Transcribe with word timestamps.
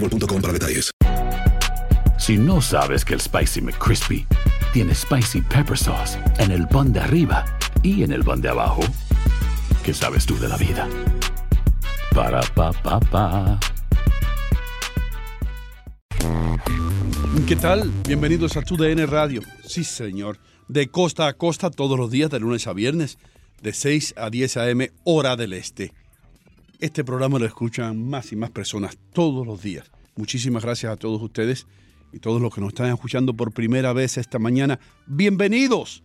boostmobile.com 0.00 0.40
para 0.40 0.52
detalles. 0.52 0.90
Si 2.18 2.36
no 2.36 2.60
sabes 2.60 3.04
que 3.04 3.14
el 3.14 3.20
Spicy 3.20 3.60
McCrispy 3.60 4.26
tiene 4.72 4.94
Spicy 4.94 5.40
Pepper 5.42 5.78
Sauce 5.78 6.18
en 6.38 6.50
el 6.50 6.66
pan 6.68 6.92
de 6.92 7.00
arriba 7.00 7.44
y 7.82 8.02
en 8.02 8.12
el 8.12 8.24
pan 8.24 8.40
de 8.40 8.48
abajo, 8.48 8.82
¿qué 9.84 9.94
sabes 9.94 10.26
tú 10.26 10.38
de 10.38 10.48
la 10.48 10.56
vida? 10.56 10.88
Para, 12.14 12.40
pa, 12.54 12.72
pa, 12.72 13.00
pa. 13.00 13.60
¿Qué 17.46 17.56
tal? 17.56 17.90
Bienvenidos 18.06 18.56
a 18.56 18.62
TUDN 18.62 19.06
Radio. 19.06 19.42
Sí, 19.64 19.84
señor. 19.84 20.38
De 20.66 20.88
costa 20.88 21.28
a 21.28 21.32
costa 21.32 21.70
todos 21.70 21.98
los 21.98 22.10
días, 22.10 22.30
de 22.30 22.40
lunes 22.40 22.66
a 22.66 22.72
viernes, 22.72 23.16
de 23.62 23.72
6 23.72 24.14
a 24.18 24.28
10 24.28 24.56
a.m., 24.58 24.92
hora 25.04 25.36
del 25.36 25.54
este. 25.54 25.94
Este 26.80 27.02
programa 27.02 27.40
lo 27.40 27.46
escuchan 27.46 28.08
más 28.08 28.30
y 28.30 28.36
más 28.36 28.50
personas 28.50 28.96
todos 29.12 29.44
los 29.44 29.60
días. 29.60 29.90
Muchísimas 30.14 30.62
gracias 30.62 30.92
a 30.92 30.96
todos 30.96 31.20
ustedes 31.20 31.66
y 32.12 32.20
todos 32.20 32.40
los 32.40 32.54
que 32.54 32.60
nos 32.60 32.68
están 32.68 32.92
escuchando 32.92 33.34
por 33.34 33.52
primera 33.52 33.92
vez 33.92 34.16
esta 34.16 34.38
mañana. 34.38 34.78
Bienvenidos 35.06 36.04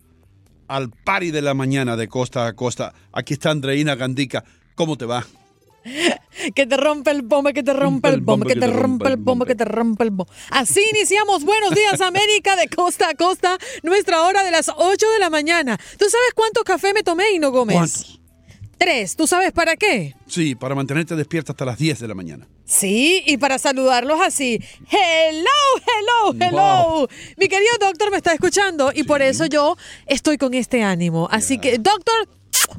al 0.67 0.89
Party 0.89 1.29
de 1.29 1.43
la 1.43 1.53
Mañana 1.53 1.95
de 1.95 2.07
Costa 2.07 2.47
a 2.47 2.53
Costa. 2.53 2.91
Aquí 3.11 3.35
está 3.35 3.51
Andreina 3.51 3.93
Gandica. 3.93 4.43
¿Cómo 4.73 4.97
te 4.97 5.05
va? 5.05 5.25
Que 6.55 6.65
te 6.65 6.75
rompe 6.75 7.11
el 7.11 7.21
bombo, 7.21 7.53
que 7.53 7.61
te 7.61 7.73
rompe 7.73 8.09
el 8.09 8.19
bombo, 8.19 8.45
que 8.45 8.55
te 8.55 8.67
rompe 8.67 9.07
el 9.07 9.17
bombo, 9.17 9.45
que 9.45 9.55
te 9.55 9.63
rompe 9.63 10.03
el 10.03 10.09
bombo. 10.09 10.33
Así 10.49 10.81
iniciamos 10.91 11.43
Buenos 11.43 11.75
Días 11.75 12.01
América 12.01 12.55
de 12.55 12.67
costa 12.67 13.09
a 13.09 13.13
costa, 13.13 13.57
nuestra 13.83 14.23
hora 14.23 14.43
de 14.43 14.49
las 14.49 14.69
8 14.75 15.09
de 15.11 15.19
la 15.19 15.29
mañana. 15.29 15.77
¿Tú 15.77 16.05
sabes 16.09 16.33
cuánto 16.35 16.63
café 16.63 16.93
me 16.93 17.03
tomé, 17.03 17.31
Hino 17.33 17.51
Gómez? 17.51 17.75
¿Cuántos? 17.75 18.22
¿Tú 19.15 19.27
sabes 19.27 19.51
para 19.53 19.75
qué? 19.77 20.13
Sí, 20.27 20.55
para 20.55 20.75
mantenerte 20.75 21.15
despierta 21.15 21.53
hasta 21.53 21.63
las 21.63 21.77
10 21.77 21.99
de 21.99 22.07
la 22.07 22.15
mañana. 22.15 22.47
Sí, 22.65 23.23
y 23.25 23.37
para 23.37 23.57
saludarlos 23.57 24.19
así. 24.21 24.59
Hello, 24.89 25.49
hello, 25.77 26.35
hello. 26.39 26.89
Wow. 26.97 27.07
Mi 27.37 27.47
querido 27.47 27.71
doctor 27.79 28.11
me 28.11 28.17
está 28.17 28.33
escuchando 28.33 28.91
y 28.93 29.03
por 29.03 29.21
eso 29.21 29.45
yo 29.45 29.77
estoy 30.05 30.37
con 30.37 30.53
este 30.53 30.83
ánimo. 30.83 31.29
Así 31.31 31.59
que, 31.59 31.77
doctor, 31.77 32.27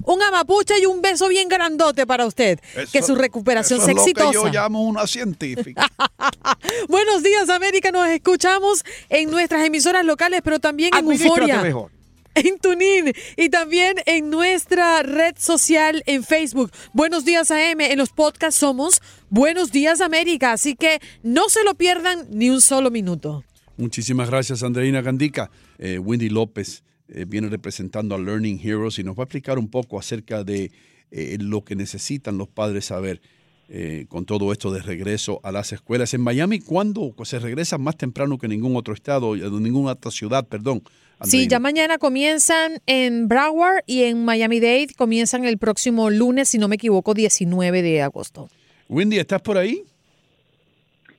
un 0.04 0.22
amapuche 0.22 0.74
y 0.80 0.86
un 0.86 1.00
beso 1.00 1.28
bien 1.28 1.48
grandote 1.48 2.06
para 2.06 2.26
usted. 2.26 2.60
que 2.92 3.02
su 3.02 3.14
recuperación 3.14 3.78
eso 3.78 3.86
sea 3.86 3.92
es 3.92 3.96
lo 3.98 4.04
que 4.04 4.10
exitosa. 4.10 4.32
yo 4.32 4.52
llamo 4.52 4.82
una 4.82 5.06
científica. 5.06 5.90
Buenos 6.88 7.22
días, 7.22 7.48
América. 7.48 7.90
Nos 7.90 8.08
escuchamos 8.08 8.84
en 9.08 9.30
nuestras 9.30 9.64
emisoras 9.64 10.04
locales, 10.04 10.40
pero 10.44 10.58
también 10.58 10.90
en 10.94 11.10
Euforia. 11.10 11.62
mejor. 11.62 11.93
En 12.34 12.58
Tunin 12.58 13.12
y 13.36 13.48
también 13.48 13.94
en 14.06 14.28
nuestra 14.28 15.02
red 15.02 15.36
social 15.38 16.02
en 16.06 16.24
Facebook. 16.24 16.72
Buenos 16.92 17.24
días 17.24 17.50
AM. 17.52 17.80
En 17.80 17.98
los 17.98 18.10
podcasts 18.10 18.58
somos 18.58 19.00
Buenos 19.30 19.70
días 19.70 20.00
América. 20.00 20.52
Así 20.52 20.74
que 20.74 21.00
no 21.22 21.48
se 21.48 21.62
lo 21.64 21.74
pierdan 21.74 22.26
ni 22.30 22.50
un 22.50 22.60
solo 22.60 22.90
minuto. 22.90 23.44
Muchísimas 23.76 24.30
gracias, 24.30 24.62
Andreina 24.62 25.00
Gandica. 25.00 25.50
Eh, 25.78 25.98
Wendy 25.98 26.28
López 26.28 26.82
eh, 27.08 27.24
viene 27.26 27.48
representando 27.48 28.14
a 28.14 28.18
Learning 28.18 28.60
Heroes 28.62 28.98
y 28.98 29.04
nos 29.04 29.16
va 29.16 29.22
a 29.22 29.24
explicar 29.24 29.58
un 29.58 29.68
poco 29.68 29.98
acerca 29.98 30.42
de 30.42 30.72
eh, 31.10 31.36
lo 31.40 31.64
que 31.64 31.76
necesitan 31.76 32.38
los 32.38 32.48
padres 32.48 32.86
saber 32.86 33.20
eh, 33.68 34.06
con 34.08 34.26
todo 34.26 34.52
esto 34.52 34.70
de 34.70 34.82
regreso 34.82 35.40
a 35.42 35.52
las 35.52 35.72
escuelas. 35.72 36.12
En 36.14 36.20
Miami, 36.20 36.60
¿cuándo 36.60 37.14
se 37.24 37.38
regresa 37.38 37.78
más 37.78 37.96
temprano 37.96 38.38
que 38.38 38.48
ningún 38.48 38.76
otro 38.76 38.94
estado, 38.94 39.34
eh, 39.34 39.50
ninguna 39.50 39.92
otra 39.92 40.10
ciudad, 40.10 40.46
perdón? 40.46 40.82
Sí, 41.22 41.46
ya 41.48 41.58
mañana 41.58 41.96
comienzan 41.98 42.72
en 42.86 43.28
Broward 43.28 43.82
y 43.86 44.02
en 44.02 44.24
Miami-Dade 44.24 44.88
comienzan 44.96 45.44
el 45.44 45.58
próximo 45.58 46.10
lunes, 46.10 46.48
si 46.48 46.58
no 46.58 46.68
me 46.68 46.74
equivoco, 46.74 47.14
19 47.14 47.82
de 47.82 48.02
agosto. 48.02 48.48
Wendy, 48.88 49.18
¿estás 49.18 49.40
por 49.40 49.56
ahí? 49.56 49.82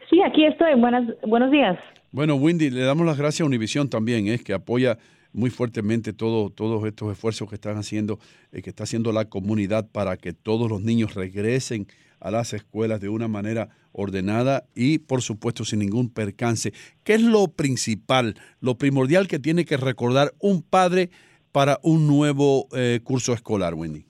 Sí, 0.10 0.22
aquí 0.22 0.46
estoy. 0.46 0.80
Buenas, 0.80 1.10
buenos 1.26 1.50
días. 1.52 1.80
Bueno, 2.12 2.36
Wendy, 2.36 2.70
le 2.70 2.82
damos 2.82 3.06
las 3.06 3.18
gracias 3.18 3.42
a 3.42 3.46
Univisión 3.46 3.90
también, 3.90 4.28
es 4.28 4.44
que 4.44 4.54
apoya 4.54 4.98
muy 5.36 5.50
fuertemente 5.50 6.14
todo, 6.14 6.50
todos 6.50 6.86
estos 6.88 7.12
esfuerzos 7.12 7.50
que 7.50 7.56
están 7.56 7.78
haciendo, 7.78 8.20
eh, 8.52 8.62
que 8.62 8.70
está 8.70 8.84
haciendo 8.84 9.12
la 9.12 9.26
comunidad 9.26 9.88
para 9.92 10.18
que 10.18 10.34
todos 10.34 10.70
los 10.70 10.82
niños 10.82 11.14
regresen 11.14 11.88
a 12.20 12.32
las 12.32 12.54
escuelas 12.54 13.02
de 13.02 13.10
una 13.10 13.28
manera 13.28 13.70
ordenada 13.92 14.66
y, 14.74 15.00
por 15.00 15.22
supuesto, 15.22 15.66
sin 15.66 15.80
ningún 15.80 16.10
percance. 16.10 16.74
¿Qué 17.04 17.16
es 17.16 17.22
lo 17.22 17.50
principal, 17.50 18.36
lo 18.62 18.78
primordial 18.78 19.28
que 19.28 19.40
tiene 19.40 19.66
que 19.66 19.78
recordar 19.78 20.34
un 20.40 20.62
padre 20.62 21.12
para 21.52 21.80
un 21.84 22.08
nuevo 22.08 22.68
eh, 22.72 23.02
curso 23.04 23.34
escolar, 23.34 23.74
Wendy? 23.74 24.06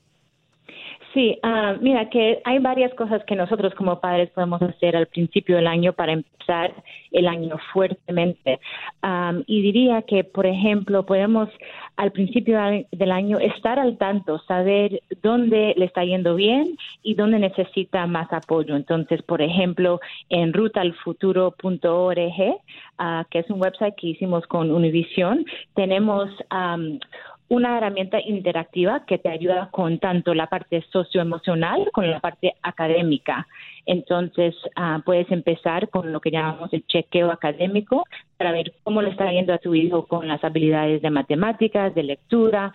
Sí, 1.15 1.39
ah, 1.43 1.75
mira 1.79 2.09
que 2.09 2.41
hay 2.43 2.59
varias 2.59 2.93
cosas 2.93 3.23
que 3.23 3.37
nosotros 3.37 3.73
como 3.75 4.01
padres 4.01 4.29
podemos 4.31 4.61
hacer 4.61 4.97
al 4.97 5.07
principio 5.07 5.55
del 5.55 5.65
año 5.65 5.93
para 5.93 6.11
empezar 6.11 6.73
el 7.11 7.29
año 7.29 7.57
fuertemente. 7.71 8.59
Am, 9.01 9.45
y 9.47 9.61
diría 9.61 10.01
que, 10.01 10.25
por 10.25 10.45
ejemplo, 10.45 11.05
podemos 11.05 11.47
al 11.95 12.11
principio 12.11 12.59
del- 12.91 13.11
año 13.13 13.39
estar 13.39 13.79
al 13.79 13.97
tanto, 13.97 14.39
saber 14.39 15.01
dónde 15.23 15.73
le 15.77 15.85
está 15.85 16.03
yendo 16.03 16.35
bien 16.35 16.75
y 17.01 17.13
dónde 17.13 17.39
necesita 17.39 18.05
más 18.07 18.33
apoyo. 18.33 18.75
Entonces, 18.75 19.21
por 19.23 19.41
ejemplo, 19.41 20.01
en 20.29 20.51
rutalfuturo.org, 20.51 22.57
ah, 22.97 23.25
que 23.31 23.39
es 23.39 23.49
un 23.49 23.61
website 23.61 23.95
que 23.95 24.07
hicimos 24.07 24.45
con 24.47 24.69
Univision, 24.69 25.45
tenemos 25.75 26.29
am, 26.49 26.99
una 27.47 27.77
herramienta 27.77 28.19
interactiva 28.19 29.05
que 29.05 29.17
te 29.17 29.29
ayuda 29.29 29.69
con 29.71 29.99
tanto 29.99 30.33
la 30.33 30.47
parte 30.47 30.83
socioemocional 30.91 31.89
como 31.93 32.07
la 32.07 32.19
parte 32.19 32.55
académica. 32.61 33.47
Entonces, 33.85 34.55
ah, 34.75 35.01
puedes 35.05 35.29
empezar 35.31 35.89
con 35.89 36.11
lo 36.11 36.19
que 36.19 36.31
llamamos 36.31 36.73
el 36.73 36.85
chequeo 36.87 37.31
académico 37.31 38.05
para 38.37 38.51
ver 38.51 38.73
cómo 38.83 39.01
le 39.01 39.11
está 39.11 39.31
yendo 39.31 39.53
a 39.53 39.59
tu 39.59 39.75
hijo 39.75 40.07
con 40.07 40.27
las 40.27 40.43
habilidades 40.43 41.01
de 41.03 41.11
matemáticas, 41.11 41.93
de 41.93 42.03
lectura, 42.03 42.73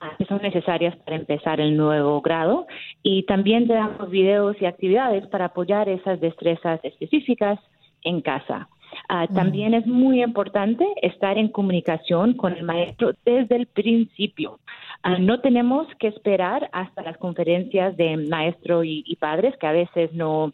ah, 0.00 0.12
que 0.16 0.24
son 0.24 0.40
necesarias 0.40 0.96
para 0.96 1.16
empezar 1.16 1.60
el 1.60 1.76
nuevo 1.76 2.22
grado. 2.22 2.66
Y 3.02 3.24
también 3.24 3.66
te 3.66 3.74
damos 3.74 4.08
videos 4.08 4.56
y 4.60 4.66
actividades 4.66 5.26
para 5.26 5.46
apoyar 5.46 5.90
esas 5.90 6.20
destrezas 6.20 6.80
específicas 6.84 7.58
en 8.02 8.22
casa. 8.22 8.68
Ah, 9.08 9.26
También 9.26 9.74
es 9.74 9.86
muy 9.86 10.22
importante 10.22 10.86
estar 11.02 11.38
en 11.38 11.48
comunicación 11.48 12.34
con 12.34 12.52
el 12.52 12.62
maestro 12.64 13.12
desde 13.24 13.56
el 13.56 13.66
principio. 13.66 14.58
Ah, 15.02 15.18
no 15.18 15.40
tenemos 15.40 15.86
que 15.98 16.08
esperar 16.08 16.68
hasta 16.72 17.02
las 17.02 17.16
conferencias 17.18 17.96
de 17.96 18.16
maestro 18.16 18.84
y, 18.84 19.04
y 19.06 19.16
padres, 19.16 19.56
que 19.58 19.66
a 19.66 19.72
veces 19.72 20.12
no, 20.12 20.52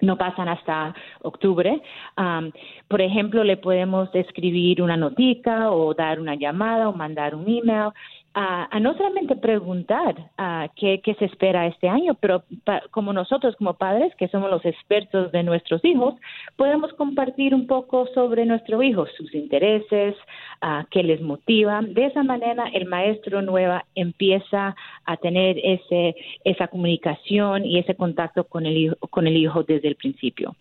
no 0.00 0.16
pasan 0.16 0.48
hasta 0.48 0.94
octubre. 1.22 1.80
Um, 2.16 2.52
por 2.88 3.00
ejemplo, 3.00 3.44
le 3.44 3.56
podemos 3.56 4.08
escribir 4.14 4.82
una 4.82 4.96
notica 4.96 5.70
o 5.70 5.94
dar 5.94 6.20
una 6.20 6.34
llamada 6.34 6.88
o 6.88 6.92
mandar 6.92 7.34
un 7.34 7.48
email 7.48 7.90
a, 8.34 8.80
no 8.80 8.96
solamente 8.96 9.36
preguntar 9.36 10.30
a 10.36 10.68
qué, 10.76 11.00
se 11.18 11.24
espera 11.24 11.66
este 11.66 11.88
año, 11.88 12.14
pero 12.14 12.42
como 12.90 13.12
nosotros 13.12 13.54
como 13.56 13.74
padres, 13.74 14.12
que 14.16 14.28
somos 14.28 14.50
los 14.50 14.64
expertos 14.64 15.30
de 15.30 15.44
nuestros 15.44 15.84
hijos, 15.84 16.14
podemos 16.56 16.92
compartir 16.94 17.54
un 17.54 17.66
poco 17.68 18.06
sobre 18.14 18.44
nuestro 18.44 18.82
hijo, 18.82 19.06
sus 19.16 19.32
intereses, 19.34 20.16
a 20.60 20.84
qué 20.90 21.04
les 21.04 21.20
motiva. 21.20 21.80
De 21.82 22.06
esa 22.06 22.24
manera, 22.24 22.64
el 22.72 22.86
maestro 22.86 23.40
nueva 23.40 23.84
empieza 23.94 24.74
a 25.04 25.16
tener 25.18 25.56
ese, 25.62 26.16
esa 26.44 26.66
comunicación 26.66 27.64
y 27.64 27.78
ese 27.78 27.94
contacto 27.94 28.44
con 28.44 28.66
el 28.66 28.96
con 29.10 29.26
el 29.26 29.36
hijo 29.36 29.62
desde 29.62 29.88
el 29.88 29.96
principio. 29.96 30.56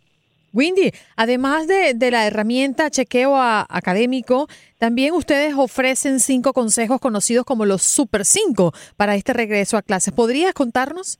Windy, 0.54 0.92
además 1.16 1.68
de, 1.68 2.12
la 2.12 2.28
herramienta 2.28 2.90
chequeo 2.90 3.36
académico, 3.36 4.48
también 4.78 5.14
ustedes 5.14 5.56
ofrecen 5.58 6.20
cinco 6.20 6.54
consejos 6.54 7.00
conocidos 7.00 7.46
como 7.46 7.66
los 7.66 7.82
Super 7.82 8.24
5 8.24 8.72
para 8.96 9.16
este 9.16 9.34
regreso 9.34 9.78
a 9.78 9.82
clases. 9.82 10.14
¿Podrías 10.14 10.54
contarnos? 10.54 11.20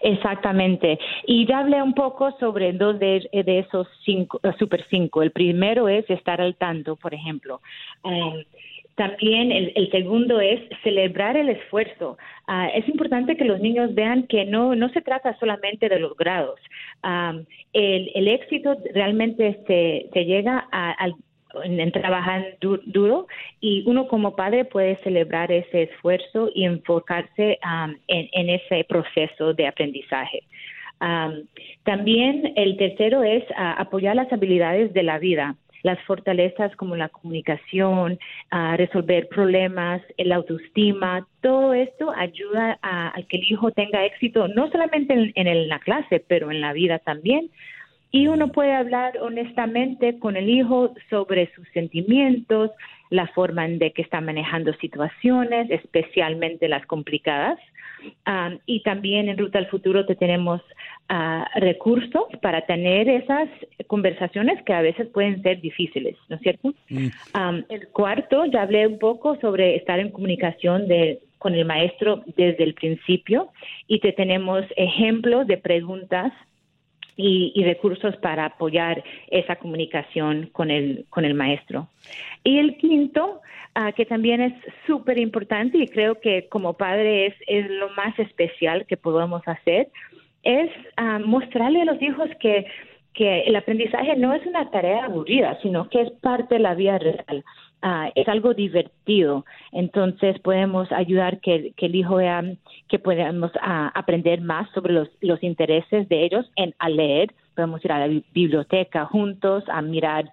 Exactamente. 0.00 0.98
Y 1.26 1.46
ya 1.46 1.60
hablé 1.60 1.82
un 1.82 1.94
poco 1.94 2.36
sobre 2.38 2.72
dos 2.72 2.98
de, 2.98 3.28
esos 3.32 3.86
cinco, 4.04 4.40
eh, 4.42 4.52
Super 4.58 4.84
5. 4.88 5.22
El 5.22 5.30
primero 5.30 5.88
es 5.88 6.08
estar 6.10 6.40
al 6.40 6.56
tanto, 6.56 6.96
por 6.96 7.14
ejemplo. 7.14 7.60
Um, 8.02 8.42
también 8.94 9.52
el, 9.52 9.90
segundo 9.90 10.40
es 10.40 10.60
celebrar 10.82 11.36
el 11.36 11.48
esfuerzo. 11.48 12.18
Ah, 12.46 12.68
es 12.74 12.86
importante 12.88 13.36
que 13.36 13.44
los 13.44 13.60
niños 13.60 13.94
vean 13.94 14.24
que 14.26 14.44
no, 14.44 14.74
no 14.74 14.88
se 14.90 15.00
trata 15.00 15.36
solamente 15.38 15.88
de 15.88 15.98
los 15.98 16.16
grados. 16.16 16.60
el, 17.72 18.28
éxito 18.28 18.76
realmente 18.94 19.60
se, 19.66 20.08
se 20.12 20.24
llega 20.24 20.68
a, 20.72 21.08
en, 21.64 21.92
trabajar 21.92 22.56
duro 22.60 23.26
y 23.60 23.82
uno 23.86 24.08
como 24.08 24.36
padre 24.36 24.64
puede 24.64 24.96
celebrar 25.02 25.50
ese 25.52 25.84
esfuerzo 25.84 26.50
y 26.54 26.64
enfocarse 26.64 27.58
en, 28.08 28.50
ese 28.50 28.84
proceso 28.84 29.54
de 29.54 29.66
aprendizaje. 29.66 30.42
también 31.84 32.52
el 32.56 32.76
tercero 32.76 33.22
es 33.22 33.44
ah, 33.56 33.74
apoyar 33.78 34.16
las 34.16 34.32
habilidades 34.32 34.92
de 34.92 35.02
la 35.02 35.18
vida 35.18 35.56
las 35.82 35.98
fortalezas 36.04 36.74
como 36.76 36.96
la 36.96 37.08
comunicación, 37.08 38.18
a 38.50 38.76
resolver 38.76 39.28
problemas, 39.28 40.02
el 40.16 40.32
autoestima, 40.32 41.26
todo 41.40 41.74
esto 41.74 42.12
ayuda 42.16 42.78
a, 42.82 43.14
que 43.28 43.38
el 43.38 43.44
hijo 43.44 43.70
tenga 43.72 44.04
éxito 44.04 44.48
no 44.48 44.70
solamente 44.70 45.14
en, 45.14 45.46
en 45.46 45.68
la 45.68 45.78
clase, 45.80 46.24
pero 46.26 46.50
en 46.50 46.60
la 46.60 46.72
vida 46.72 46.98
también. 46.98 47.50
Y 48.14 48.26
uno 48.28 48.48
puede 48.48 48.74
hablar 48.74 49.16
honestamente 49.22 50.18
con 50.18 50.36
el 50.36 50.50
hijo 50.50 50.92
sobre 51.08 51.50
sus 51.54 51.66
sentimientos, 51.70 52.70
la 53.08 53.26
forma 53.28 53.64
en 53.64 53.78
de 53.78 53.92
que 53.92 54.02
está 54.02 54.20
manejando 54.20 54.74
situaciones, 54.74 55.70
especialmente 55.70 56.68
las 56.68 56.84
complicadas. 56.84 57.58
Um, 58.26 58.58
y 58.66 58.82
también 58.82 59.28
en 59.28 59.38
Ruta 59.38 59.58
al 59.58 59.66
Futuro 59.66 60.06
te 60.06 60.14
tenemos 60.14 60.60
uh, 61.10 61.60
recursos 61.60 62.24
para 62.40 62.62
tener 62.66 63.08
esas 63.08 63.48
conversaciones 63.86 64.62
que 64.64 64.72
a 64.72 64.82
veces 64.82 65.08
pueden 65.08 65.42
ser 65.42 65.60
difíciles, 65.60 66.16
¿no 66.28 66.36
es 66.36 66.42
cierto? 66.42 66.74
Mm. 66.88 67.06
Um, 67.34 67.64
el 67.68 67.88
cuarto, 67.88 68.44
ya 68.46 68.62
hablé 68.62 68.86
un 68.86 68.98
poco 68.98 69.36
sobre 69.40 69.76
estar 69.76 69.98
en 69.98 70.10
comunicación 70.10 70.88
de, 70.88 71.20
con 71.38 71.54
el 71.54 71.64
maestro 71.64 72.22
desde 72.36 72.64
el 72.64 72.74
principio 72.74 73.48
y 73.88 73.98
te 74.00 74.12
tenemos 74.12 74.64
ejemplos 74.76 75.46
de 75.46 75.56
preguntas 75.56 76.32
y, 77.22 77.64
recursos 77.64 78.16
para 78.16 78.46
apoyar 78.46 79.02
esa 79.28 79.56
comunicación 79.56 80.50
con 80.52 80.70
el, 80.70 81.06
con 81.10 81.24
el 81.24 81.34
maestro. 81.34 81.88
Y 82.44 82.58
el 82.58 82.76
quinto, 82.76 83.40
ah, 83.74 83.92
que 83.92 84.04
también 84.04 84.40
es 84.40 84.54
súper 84.86 85.18
importante 85.18 85.78
y 85.78 85.88
creo 85.88 86.20
que 86.20 86.48
como 86.48 86.74
padre 86.74 87.26
es, 87.26 87.34
es 87.46 87.70
lo 87.70 87.90
más 87.90 88.18
especial 88.18 88.86
que 88.86 88.96
podemos 88.96 89.42
hacer, 89.46 89.88
es 90.42 90.70
ah, 90.96 91.20
mostrarle 91.24 91.82
a 91.82 91.86
los 91.86 92.02
hijos 92.02 92.28
que 92.40 92.66
que 93.14 93.42
el 93.42 93.56
aprendizaje 93.56 94.16
no 94.16 94.32
es 94.32 94.46
una 94.46 94.70
tarea 94.70 95.04
aburrida, 95.04 95.58
sino 95.62 95.88
que 95.88 96.00
es 96.00 96.10
parte 96.22 96.54
de 96.54 96.60
la 96.60 96.74
vida 96.74 96.98
real. 96.98 97.44
Ah, 97.82 98.12
es 98.14 98.28
algo 98.28 98.54
divertido. 98.54 99.44
Entonces 99.72 100.38
podemos 100.38 100.90
ayudar 100.92 101.40
que, 101.40 101.74
el 101.76 101.94
hijo 101.96 102.16
vea 102.16 102.44
que 102.88 103.00
podemos 103.00 103.50
ah, 103.60 103.90
aprender 103.94 104.40
más 104.40 104.70
sobre 104.70 104.92
los, 104.92 105.08
los 105.20 105.42
intereses 105.42 106.08
de 106.08 106.24
ellos 106.24 106.48
en 106.54 106.74
a 106.78 106.88
leer. 106.88 107.34
Podemos 107.56 107.84
ir 107.84 107.90
a 107.90 108.06
la 108.06 108.22
biblioteca 108.32 109.06
juntos 109.06 109.64
a 109.68 109.82
mirar 109.82 110.30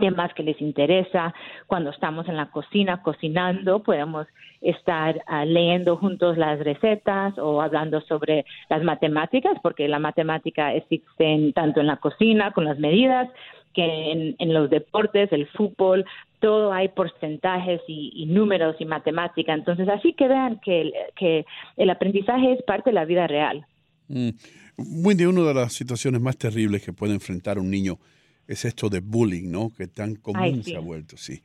temas 0.00 0.34
que 0.34 0.42
les 0.42 0.60
interesa. 0.60 1.32
Cuando 1.68 1.90
estamos 1.90 2.28
en 2.28 2.36
la 2.36 2.50
cocina 2.50 3.02
cocinando, 3.02 3.82
podemos 3.82 4.26
estar 4.64 5.22
ah, 5.26 5.44
leyendo 5.44 5.96
juntos 5.96 6.36
las 6.38 6.58
recetas 6.58 7.38
o 7.38 7.60
hablando 7.60 8.00
sobre 8.02 8.44
las 8.68 8.82
matemáticas, 8.82 9.58
porque 9.62 9.86
la 9.88 9.98
matemática 9.98 10.74
existe 10.74 11.52
tanto 11.54 11.80
en 11.80 11.86
la 11.86 11.98
cocina 11.98 12.52
con 12.52 12.64
las 12.64 12.78
medidas 12.78 13.28
que 13.74 14.34
en, 14.38 14.54
los 14.54 14.70
deportes, 14.70 15.32
el 15.32 15.48
fútbol, 15.48 16.04
todo 16.40 16.72
hay 16.72 16.88
porcentajes 16.88 17.80
y, 17.88 18.24
números 18.26 18.76
y 18.78 18.84
matemática. 18.84 19.52
Entonces, 19.52 19.88
así 19.88 20.12
que 20.12 20.28
vean 20.28 20.60
que, 20.60 20.92
que 21.16 21.44
el 21.76 21.90
aprendizaje 21.90 22.52
es 22.52 22.62
parte 22.62 22.90
de 22.90 22.94
la 22.94 23.04
vida 23.04 23.26
real. 23.26 23.66
Mm. 24.08 24.30
Wendy, 24.76 25.24
una 25.24 25.42
de 25.42 25.54
las 25.54 25.72
situaciones 25.72 26.20
más 26.20 26.36
terribles 26.36 26.82
que 26.82 26.92
puede 26.92 27.14
enfrentar 27.14 27.58
un 27.58 27.70
niño 27.70 27.98
es 28.46 28.64
esto 28.64 28.88
de 28.88 29.00
bullying, 29.00 29.50
¿no? 29.50 29.72
Que 29.76 29.86
tan 29.86 30.16
común 30.16 30.62
se 30.62 30.76
ha 30.76 30.80
vuelto, 30.80 31.16
sí. 31.16 31.42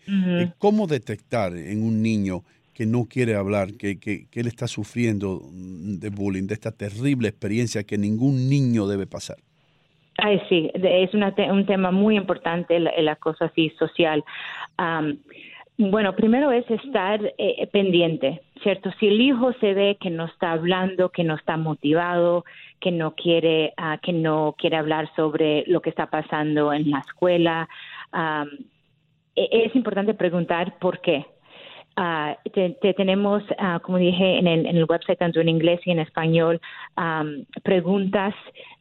¿Cómo 0.57 0.87
detectar 0.87 1.55
en 1.55 1.83
un 1.83 2.01
niño 2.01 2.43
que 2.79 2.85
no 2.85 3.07
quiere 3.09 3.35
hablar, 3.35 3.73
que, 3.77 3.99
que, 3.99 4.29
que, 4.31 4.39
él 4.39 4.47
está 4.47 4.65
sufriendo 4.65 5.41
de 5.51 6.09
bullying, 6.09 6.47
de 6.47 6.53
esta 6.53 6.71
terrible 6.71 7.27
experiencia 7.27 7.83
que 7.83 7.97
ningún 7.97 8.47
niño 8.47 8.87
debe 8.87 9.05
pasar? 9.05 9.35
Ay, 10.15 10.41
sí, 10.47 10.71
es 10.73 11.13
un 11.13 11.65
tema 11.65 11.91
muy 11.91 12.15
importante 12.15 12.77
el, 12.77 13.09
acoso 13.09 13.43
así 13.43 13.69
social. 13.71 14.23
bueno, 15.77 16.15
primero 16.15 16.53
es 16.53 16.71
estar 16.71 17.19
eh, 17.37 17.67
pendiente, 17.67 18.43
¿cierto? 18.63 18.91
Si 18.97 19.07
el 19.07 19.19
hijo 19.19 19.51
se 19.59 19.73
ve 19.73 19.97
que 19.99 20.09
no 20.09 20.27
está 20.27 20.53
hablando, 20.53 21.09
que 21.09 21.25
no 21.25 21.35
está 21.35 21.57
motivado, 21.57 22.45
que 22.79 22.91
no 22.91 23.13
quiere, 23.13 23.73
ah, 23.75 23.99
que 24.01 24.13
no 24.13 24.55
quiere 24.57 24.77
hablar 24.77 25.13
sobre 25.17 25.65
lo 25.67 25.81
que 25.81 25.89
está 25.89 26.05
pasando 26.05 26.71
en 26.71 26.91
la 26.91 26.99
escuela, 26.99 27.67
e, 29.35 29.65
es 29.65 29.75
importante 29.75 30.13
preguntar 30.13 30.79
por 30.79 31.01
qué. 31.01 31.25
Uh, 31.99 32.33
te, 32.53 32.93
tenemos, 32.93 33.43
uh, 33.59 33.81
como 33.81 33.97
dije 33.97 34.39
en 34.39 34.47
el, 34.47 34.65
en 34.65 34.77
el, 34.77 34.85
website, 34.87 35.19
tanto 35.19 35.41
en 35.41 35.49
inglés 35.49 35.81
y 35.83 35.91
en 35.91 35.99
español, 35.99 36.61
um, 36.95 37.43
preguntas 37.61 38.33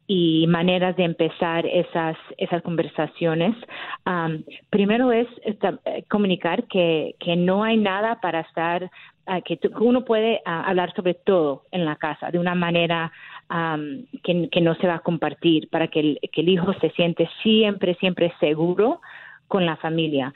y 0.07 0.47
maneras 0.47 0.95
de 0.95 1.03
empezar 1.03 1.65
esas, 1.65 2.15
esas 2.37 2.61
conversaciones. 2.61 3.57
Um, 4.05 4.43
primero 4.69 5.11
es 5.11 5.27
eh, 5.43 6.05
comunicar 6.09 6.63
que, 6.67 7.15
que 7.19 7.35
no 7.35 7.65
hay 7.65 7.75
nada 7.75 8.21
para 8.21 8.39
estar, 8.39 8.89
uh, 9.27 9.41
que 9.43 9.59
uno 9.81 10.05
puede 10.05 10.41
hablar 10.45 10.93
sobre 10.95 11.13
todo 11.13 11.63
en 11.71 11.83
la 11.83 11.97
casa 11.97 12.31
de 12.31 12.39
una 12.39 12.55
manera 12.55 13.11
um, 13.49 14.05
que, 14.23 14.47
que, 14.49 14.61
no 14.61 14.75
se 14.75 14.87
va 14.87 14.95
a 14.95 14.99
compartir, 14.99 15.67
para 15.69 15.89
que 15.89 15.99
el, 15.99 16.19
que 16.31 16.39
el 16.39 16.47
hijo 16.47 16.71
se 16.79 16.89
siente 16.91 17.29
siempre, 17.43 17.95
siempre 17.95 18.31
seguro 18.39 19.01
con 19.49 19.65
la 19.65 19.75
familia. 19.75 20.33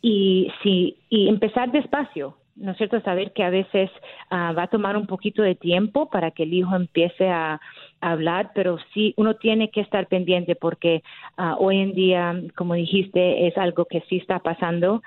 y, 0.00 0.50
si, 0.62 0.96
y 1.10 1.28
empezar 1.28 1.70
despacio, 1.70 2.36
¿no 2.56 2.70
es 2.70 2.78
cierto? 2.78 3.00
Saber 3.00 3.32
que 3.32 3.42
a 3.42 3.50
veces 3.50 3.90
ah, 4.30 4.52
va 4.56 4.64
a 4.64 4.68
tomar 4.68 4.96
un 4.96 5.06
poquito 5.06 5.42
de 5.42 5.56
tiempo 5.56 6.08
para 6.08 6.30
que 6.30 6.44
el 6.44 6.54
hijo 6.54 6.74
empiece 6.74 7.28
a, 7.28 7.60
hablar, 8.00 8.50
pero 8.54 8.76
sí 8.92 9.14
uno 9.16 9.36
tiene 9.36 9.70
que 9.70 9.80
estar 9.80 10.06
pendiente 10.08 10.56
porque 10.56 11.02
ah, 11.38 11.56
hoy 11.58 11.78
en 11.78 11.94
día, 11.94 12.38
como 12.54 12.74
dijiste, 12.74 13.46
es 13.46 13.56
algo 13.56 13.86
que 13.86 14.02
sí 14.10 14.18
está 14.18 14.40
pasando 14.40 15.02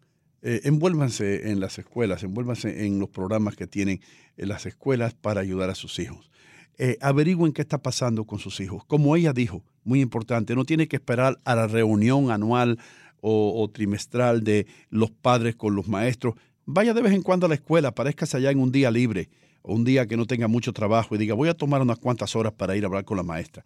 Eh, 0.42 0.62
envuélvanse 0.64 1.50
en 1.50 1.60
las 1.60 1.78
escuelas, 1.78 2.22
envuélvanse 2.22 2.86
en 2.86 2.98
los 2.98 3.10
programas 3.10 3.56
que 3.56 3.66
tienen 3.66 4.00
en 4.36 4.48
las 4.48 4.66
escuelas 4.66 5.14
para 5.14 5.40
ayudar 5.40 5.70
a 5.70 5.74
sus 5.74 5.98
hijos. 5.98 6.30
Eh, 6.78 6.96
averigüen 7.00 7.52
qué 7.52 7.62
está 7.62 7.78
pasando 7.78 8.24
con 8.24 8.38
sus 8.38 8.58
hijos. 8.60 8.84
Como 8.86 9.14
ella 9.14 9.32
dijo, 9.32 9.62
muy 9.84 10.00
importante, 10.00 10.54
no 10.54 10.64
tiene 10.64 10.88
que 10.88 10.96
esperar 10.96 11.38
a 11.44 11.54
la 11.54 11.66
reunión 11.66 12.30
anual 12.30 12.78
o, 13.20 13.68
trimestral 13.70 14.42
de 14.42 14.66
los 14.88 15.10
padres 15.10 15.56
con 15.56 15.76
los 15.76 15.88
maestros. 15.88 16.36
Vaya 16.64 16.94
de 16.94 17.02
vez 17.02 17.12
en 17.12 17.22
cuando 17.22 17.44
a 17.44 17.48
la 17.50 17.54
escuela, 17.54 17.88
aparezcase 17.88 18.38
allá 18.38 18.50
en 18.50 18.60
un 18.60 18.72
día 18.72 18.90
libre 18.90 19.28
un 19.62 19.84
día 19.84 20.06
que 20.06 20.16
no 20.16 20.26
tenga 20.26 20.48
mucho 20.48 20.72
trabajo 20.72 21.14
y 21.14 21.18
diga, 21.18 21.34
voy 21.34 21.48
a 21.48 21.54
tomar 21.54 21.82
unas 21.82 21.98
cuantas 21.98 22.34
horas 22.36 22.52
para 22.52 22.76
ir 22.76 22.84
a 22.84 22.86
hablar 22.86 23.04
con 23.04 23.16
la 23.16 23.22
maestra. 23.22 23.64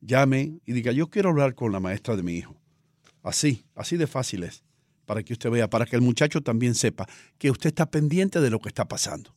Llame 0.00 0.58
y 0.66 0.72
diga, 0.72 0.92
yo 0.92 1.08
quiero 1.08 1.30
hablar 1.30 1.54
con 1.54 1.72
la 1.72 1.80
maestra 1.80 2.14
de 2.16 2.22
mi 2.22 2.34
hijo. 2.34 2.54
Así, 3.22 3.64
así 3.74 3.96
de 3.96 4.06
fácil 4.06 4.42
es, 4.42 4.62
para 5.06 5.22
que 5.22 5.32
usted 5.32 5.50
vea, 5.50 5.68
para 5.70 5.86
que 5.86 5.96
el 5.96 6.02
muchacho 6.02 6.42
también 6.42 6.74
sepa 6.74 7.06
que 7.38 7.50
usted 7.50 7.68
está 7.68 7.90
pendiente 7.90 8.40
de 8.40 8.50
lo 8.50 8.58
que 8.60 8.68
está 8.68 8.86
pasando. 8.86 9.34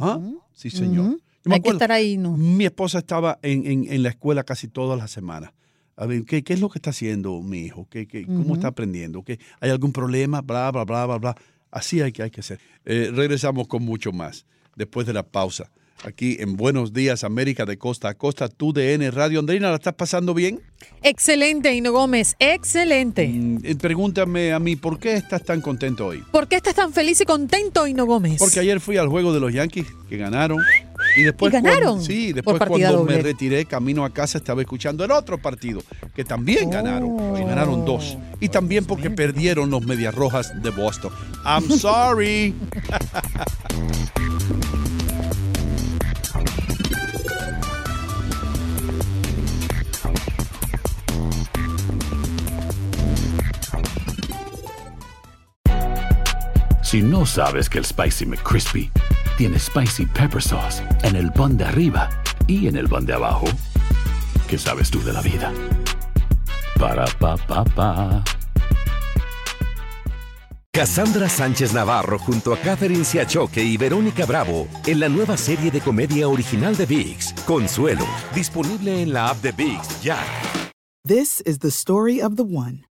¿Ah? 0.00 0.18
Sí, 0.52 0.70
señor. 0.70 1.06
Ujú. 1.06 1.18
Yo 1.44 1.48
me 1.50 1.54
Hay 1.56 1.60
que 1.62 1.70
estar 1.70 1.92
ahí, 1.92 2.16
¿no? 2.18 2.36
Mi 2.36 2.64
esposa 2.64 2.98
estaba 2.98 3.38
en, 3.42 3.64
en- 3.66 3.92
en 3.92 4.02
la 4.02 4.08
escuela 4.10 4.42
casi 4.44 4.68
todas 4.68 4.98
las 4.98 5.10
semanas. 5.10 5.52
A 5.96 6.04
ver, 6.06 6.24
¿qué, 6.24 6.42
qué 6.44 6.52
es 6.52 6.60
lo 6.60 6.68
que 6.68 6.78
está 6.78 6.90
haciendo 6.90 7.40
mi 7.40 7.60
hijo? 7.60 7.86
¿Qué, 7.90 8.06
qué- 8.06 8.26
¿Cómo 8.26 8.54
está 8.54 8.68
aprendiendo? 8.68 9.22
¿Qué, 9.22 9.38
¿Hay 9.60 9.70
algún 9.70 9.92
problema? 9.92 10.42
Bla, 10.42 10.70
bla, 10.70 10.84
bla, 10.84 11.06
bla, 11.06 11.18
bla. 11.18 11.36
Así 11.70 12.00
hay 12.00 12.12
que, 12.12 12.22
hay 12.24 12.30
que 12.30 12.40
hacer. 12.40 12.60
Eh, 12.84 13.10
regresamos 13.14 13.68
con 13.68 13.82
mucho 13.84 14.12
más 14.12 14.46
después 14.78 15.06
de 15.06 15.12
la 15.12 15.22
pausa. 15.24 15.70
Aquí 16.04 16.36
en 16.38 16.56
Buenos 16.56 16.92
Días, 16.92 17.24
América 17.24 17.64
de 17.66 17.76
Costa 17.76 18.08
a 18.08 18.14
Costa, 18.14 18.48
tu 18.48 18.72
DN 18.72 19.10
Radio. 19.10 19.40
Andrina, 19.40 19.68
¿la 19.70 19.74
estás 19.74 19.94
pasando 19.94 20.32
bien? 20.32 20.60
Excelente, 21.02 21.74
Hino 21.74 21.90
Gómez, 21.90 22.36
excelente. 22.38 23.26
Mm, 23.26 23.58
eh, 23.64 23.74
pregúntame 23.74 24.52
a 24.52 24.60
mí, 24.60 24.76
¿por 24.76 25.00
qué 25.00 25.14
estás 25.14 25.42
tan 25.42 25.60
contento 25.60 26.06
hoy? 26.06 26.22
¿Por 26.30 26.46
qué 26.46 26.54
estás 26.54 26.76
tan 26.76 26.92
feliz 26.92 27.20
y 27.20 27.24
contento, 27.24 27.84
Hino 27.88 28.06
Gómez? 28.06 28.36
Porque 28.38 28.60
ayer 28.60 28.78
fui 28.78 28.96
al 28.96 29.08
juego 29.08 29.32
de 29.32 29.40
los 29.40 29.52
Yankees, 29.52 29.86
que 30.08 30.16
ganaron. 30.16 30.60
Y 31.16 31.22
después, 31.22 31.50
¿Y 31.52 31.54
ganaron? 31.56 31.82
cuando- 31.82 32.04
sí, 32.04 32.32
después 32.32 32.58
cuando 32.64 33.02
me 33.04 33.18
retiré 33.20 33.64
camino 33.64 34.04
a 34.04 34.10
casa 34.10 34.38
estaba 34.38 34.60
escuchando 34.60 35.04
el 35.04 35.10
otro 35.10 35.38
partido, 35.42 35.82
que 36.14 36.24
también 36.24 36.70
ganaron. 36.70 37.36
Y 37.36 37.40
ganaron 37.44 37.84
dos. 37.84 38.16
Y 38.38 38.48
también 38.50 38.84
porque 38.84 39.10
perdieron 39.10 39.68
los 39.68 39.84
Medias 39.84 40.14
Rojas 40.14 40.52
de 40.62 40.70
Boston. 40.70 41.10
I'm 41.44 41.68
sorry. 41.76 42.54
Si 56.88 57.02
no 57.02 57.26
sabes 57.26 57.68
que 57.68 57.76
el 57.76 57.84
Spicy 57.84 58.24
McCrispy 58.24 58.90
tiene 59.36 59.58
Spicy 59.58 60.06
Pepper 60.06 60.40
Sauce 60.40 60.82
en 61.02 61.16
el 61.16 61.30
pan 61.30 61.54
de 61.58 61.66
arriba 61.66 62.08
y 62.46 62.66
en 62.66 62.78
el 62.78 62.88
pan 62.88 63.04
de 63.04 63.12
abajo, 63.12 63.44
¿qué 64.48 64.56
sabes 64.56 64.90
tú 64.90 65.02
de 65.02 65.12
la 65.12 65.20
vida? 65.20 65.52
Para, 66.80 67.04
pa, 67.18 67.36
pa, 67.36 67.62
pa. 67.62 68.24
Cassandra 70.72 71.28
Sánchez 71.28 71.74
Navarro 71.74 72.18
junto 72.18 72.54
a 72.54 72.56
Catherine 72.56 73.04
Siachoque 73.04 73.62
y 73.62 73.76
Verónica 73.76 74.24
Bravo 74.24 74.66
en 74.86 75.00
la 75.00 75.10
nueva 75.10 75.36
serie 75.36 75.70
de 75.70 75.82
comedia 75.82 76.26
original 76.26 76.74
de 76.74 76.86
VIX, 76.86 77.34
Consuelo, 77.44 78.06
disponible 78.34 79.02
en 79.02 79.12
la 79.12 79.28
app 79.28 79.42
de 79.42 79.52
VIX 79.52 80.02
ya. 80.02 80.18
This 81.06 81.42
is 81.44 81.58
the 81.58 81.70
story 81.70 82.22
of 82.22 82.36
the 82.36 82.44
one. 82.44 82.87